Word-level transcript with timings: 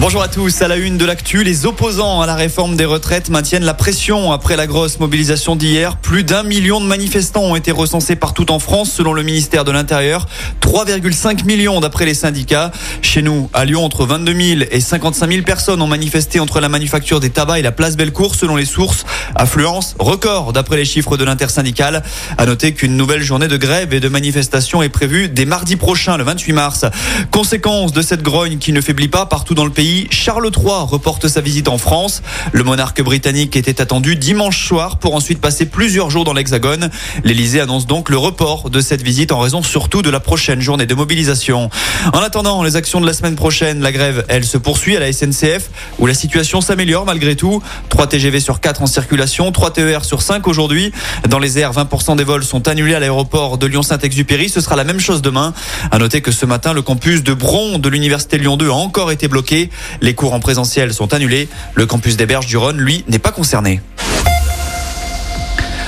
Bonjour 0.00 0.22
à 0.22 0.28
tous, 0.28 0.60
à 0.60 0.68
la 0.68 0.76
une 0.76 0.98
de 0.98 1.04
l'actu, 1.06 1.44
les 1.44 1.64
opposants 1.64 2.20
à 2.20 2.26
la 2.26 2.34
réforme 2.34 2.76
des 2.76 2.84
retraites 2.84 3.30
maintiennent 3.30 3.64
la 3.64 3.72
pression 3.74 4.32
après 4.32 4.54
la 4.54 4.66
grosse 4.66 4.98
mobilisation 5.00 5.56
d'hier. 5.56 5.96
Plus 5.96 6.24
d'un 6.24 6.42
million 6.42 6.80
de 6.80 6.84
manifestants 6.84 7.42
ont 7.42 7.56
été 7.56 7.70
recensés 7.70 8.14
partout 8.14 8.50
en 8.50 8.58
France 8.58 8.92
selon 8.92 9.14
le 9.14 9.22
ministère 9.22 9.64
de 9.64 9.72
l'Intérieur. 9.72 10.26
3,5 10.60 11.46
millions 11.46 11.80
d'après 11.80 12.04
les 12.04 12.12
syndicats. 12.12 12.70
Chez 13.00 13.22
nous, 13.22 13.48
à 13.54 13.64
Lyon, 13.64 13.84
entre 13.84 14.04
22 14.04 14.56
000 14.56 14.60
et 14.70 14.80
55 14.80 15.30
000 15.30 15.42
personnes 15.42 15.80
ont 15.80 15.86
manifesté 15.86 16.38
entre 16.38 16.60
la 16.60 16.68
manufacture 16.68 17.20
des 17.20 17.30
tabacs 17.30 17.60
et 17.60 17.62
la 17.62 17.72
place 17.72 17.96
Bellecour 17.96 18.34
selon 18.34 18.56
les 18.56 18.66
sources. 18.66 19.06
Affluence 19.36 19.94
record 19.98 20.52
d'après 20.52 20.76
les 20.76 20.84
chiffres 20.84 21.16
de 21.16 21.24
l'intersyndicale. 21.24 22.02
À 22.36 22.44
noter 22.44 22.74
qu'une 22.74 22.96
nouvelle 22.96 23.22
journée 23.22 23.48
de 23.48 23.56
grève 23.56 23.94
et 23.94 24.00
de 24.00 24.08
manifestation 24.08 24.82
est 24.82 24.88
prévue 24.90 25.28
dès 25.28 25.46
mardi 25.46 25.76
prochain, 25.76 26.16
le 26.16 26.24
28 26.24 26.52
mars. 26.52 26.84
Conséquence 27.30 27.92
de 27.92 28.02
cette 28.02 28.22
grogne 28.22 28.58
qui 28.58 28.72
ne 28.72 28.80
faiblit 28.80 29.08
pas 29.08 29.26
partout 29.26 29.54
dans 29.54 29.64
le 29.64 29.70
pays, 29.70 29.93
Charles 30.10 30.50
III 30.56 30.86
reporte 30.86 31.28
sa 31.28 31.40
visite 31.40 31.68
en 31.68 31.78
France. 31.78 32.22
Le 32.52 32.64
monarque 32.64 33.02
britannique 33.02 33.56
était 33.56 33.80
attendu 33.80 34.16
dimanche 34.16 34.66
soir 34.66 34.98
pour 34.98 35.14
ensuite 35.14 35.40
passer 35.40 35.66
plusieurs 35.66 36.10
jours 36.10 36.24
dans 36.24 36.32
l'Hexagone. 36.32 36.90
L'Elysée 37.22 37.60
annonce 37.60 37.86
donc 37.86 38.10
le 38.10 38.16
report 38.16 38.70
de 38.70 38.80
cette 38.80 39.02
visite 39.02 39.32
en 39.32 39.38
raison 39.38 39.62
surtout 39.62 40.02
de 40.02 40.10
la 40.10 40.20
prochaine 40.20 40.60
journée 40.60 40.86
de 40.86 40.94
mobilisation. 40.94 41.70
En 42.12 42.18
attendant 42.18 42.62
les 42.62 42.76
actions 42.76 43.00
de 43.00 43.06
la 43.06 43.12
semaine 43.12 43.36
prochaine, 43.36 43.80
la 43.80 43.92
grève, 43.92 44.24
elle 44.28 44.44
se 44.44 44.58
poursuit 44.58 44.96
à 44.96 45.00
la 45.00 45.12
SNCF 45.12 45.70
où 45.98 46.06
la 46.06 46.14
situation 46.14 46.60
s'améliore 46.60 47.06
malgré 47.06 47.36
tout. 47.36 47.62
3 47.88 48.08
TGV 48.08 48.40
sur 48.40 48.60
4 48.60 48.82
en 48.82 48.86
circulation, 48.86 49.52
3 49.52 49.72
TER 49.72 50.04
sur 50.04 50.22
5 50.22 50.46
aujourd'hui. 50.48 50.92
Dans 51.28 51.38
les 51.38 51.58
airs, 51.58 51.72
20% 51.72 52.16
des 52.16 52.24
vols 52.24 52.44
sont 52.44 52.68
annulés 52.68 52.94
à 52.94 53.00
l'aéroport 53.00 53.58
de 53.58 53.66
Lyon-Saint-Exupéry. 53.66 54.48
Ce 54.48 54.60
sera 54.60 54.76
la 54.76 54.84
même 54.84 55.00
chose 55.00 55.22
demain. 55.22 55.54
À 55.90 55.98
noter 55.98 56.20
que 56.20 56.32
ce 56.32 56.46
matin, 56.46 56.72
le 56.72 56.82
campus 56.82 57.22
de 57.22 57.34
Bron 57.34 57.78
de 57.78 57.88
l'Université 57.88 58.38
Lyon 58.38 58.56
2 58.56 58.68
a 58.68 58.72
encore 58.72 59.12
été 59.12 59.28
bloqué. 59.28 59.70
Les 60.00 60.14
cours 60.14 60.34
en 60.34 60.40
présentiel 60.40 60.92
sont 60.92 61.14
annulés. 61.14 61.48
Le 61.74 61.86
campus 61.86 62.16
des 62.16 62.26
Berges 62.26 62.46
du 62.46 62.56
Rhône, 62.56 62.78
lui, 62.78 63.04
n'est 63.08 63.18
pas 63.18 63.32
concerné. 63.32 63.80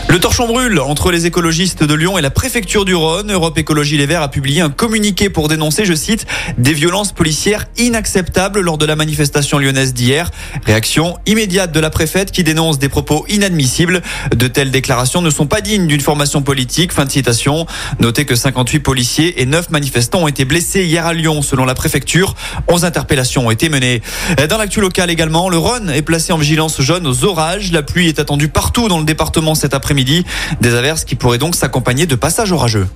Le 0.09 0.21
torchon 0.21 0.47
brûle 0.47 0.79
entre 0.79 1.11
les 1.11 1.27
écologistes 1.27 1.83
de 1.83 1.93
Lyon 1.93 2.17
et 2.17 2.23
la 2.23 2.31
préfecture 2.31 2.85
du 2.85 2.95
Rhône. 2.95 3.33
Europe 3.33 3.59
Écologie 3.59 3.99
Les 3.99 4.07
Verts 4.07 4.23
a 4.23 4.31
publié 4.31 4.61
un 4.61 4.71
communiqué 4.71 5.31
pour 5.31 5.49
dénoncer, 5.49 5.85
je 5.85 5.95
cite, 5.95 6.27
des 6.59 6.73
violences 6.73 7.11
policières 7.11 7.67
inacceptables 7.77 8.61
lors 8.61 8.79
de 8.79 8.87
la 8.87 8.95
manifestation 8.95 9.59
lyonnaise 9.59 9.95
d'hier. 9.95 10.31
Réaction 10.65 11.19
immédiate 11.27 11.73
de 11.73 11.81
la 11.81 11.91
préfète 11.91 12.31
qui 12.31 12.45
dénonce 12.45 12.79
des 12.79 12.89
propos 12.89 13.27
inadmissibles. 13.29 14.01
De 14.35 14.47
telles 14.47 14.71
déclarations 14.71 15.23
ne 15.23 15.31
sont 15.31 15.47
pas 15.47 15.61
dignes 15.61 15.89
d'une 15.89 16.01
formation 16.01 16.41
politique. 16.41 16.93
Fin 16.93 17.05
de 17.05 17.11
citation. 17.11 17.67
Notez 17.99 18.25
que 18.27 18.37
58 18.37 18.79
policiers 18.79 19.43
et 19.43 19.45
9 19.45 19.71
manifestants 19.71 20.23
ont 20.23 20.29
été 20.29 20.45
blessés 20.45 20.85
hier 20.85 21.05
à 21.05 21.15
Lyon 21.15 21.43
selon 21.43 21.65
la 21.65 21.75
préfecture. 21.75 22.37
11 22.69 22.85
interpellations 22.85 23.49
ont 23.49 23.51
été 23.51 23.69
menées. 23.69 24.03
Dans 24.49 24.57
l'actu 24.57 24.81
local 24.81 25.11
également, 25.11 25.49
le 25.49 25.59
Rhône 25.59 25.91
est 25.91 26.03
placé 26.03 26.33
en 26.33 26.39
vigilance 26.39 26.81
jaune 26.81 27.09
aux 27.09 27.25
orages. 27.25 27.73
La 27.73 27.83
pluie 27.83 28.07
est 28.07 28.21
attendue 28.21 28.49
partout 28.49 28.87
dans 28.87 28.99
le 28.99 29.05
département 29.05 29.57
cet 29.57 29.75
après-midi 29.75 29.96
midi. 29.97 30.25
Des 30.61 30.75
averses 30.75 31.05
qui 31.05 31.17
pourraient 31.17 31.39
donc 31.39 31.57
s'accompagner 31.57 32.07
de 32.07 32.15
passages 32.15 32.53
orageux. 32.53 32.87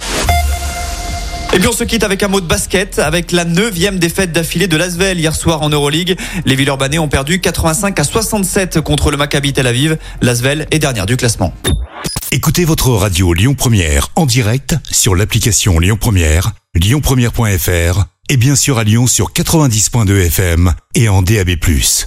Et 1.53 1.59
puis 1.59 1.67
on 1.67 1.73
se 1.73 1.83
quitte 1.83 2.05
avec 2.05 2.23
un 2.23 2.29
mot 2.29 2.41
de 2.41 2.47
basket, 2.47 3.01
avec 3.01 3.33
la 3.33 3.45
neuvième 3.45 3.99
défaite 3.99 4.31
d'affilée 4.31 4.69
de 4.69 4.77
l'Asvel 4.77 5.19
hier 5.19 5.35
soir 5.35 5.63
en 5.63 5.69
Euroleague. 5.69 6.17
Les 6.45 6.55
Villeurbanais 6.55 7.01
ont 7.01 7.09
perdu 7.09 7.41
85 7.41 7.99
à 7.99 8.05
67 8.05 8.81
contre 8.81 9.11
le 9.11 9.17
Maccabi 9.17 9.53
Tel 9.53 9.67
Aviv. 9.67 9.99
L'Asvel 10.23 10.69
est 10.71 10.79
dernière 10.79 11.07
du 11.07 11.17
classement. 11.17 11.53
Écoutez 12.31 12.65
votre 12.65 12.91
radio 12.91 13.33
Lyon 13.33 13.55
Première 13.55 14.11
en 14.15 14.27
direct 14.27 14.77
sur 14.89 15.17
l'application 15.17 15.81
Lyon 15.81 15.97
Première, 16.01 16.53
lyonpremière.fr 16.77 18.05
et 18.29 18.37
bien 18.37 18.55
sûr 18.55 18.79
à 18.79 18.85
Lyon 18.85 19.09
sur 19.09 19.33
90.2 19.33 20.27
FM 20.27 20.73
et 20.95 21.09
en 21.09 21.23
DAB+. 21.23 21.49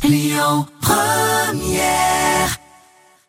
Lyon 0.03 0.65
Première 0.81 2.22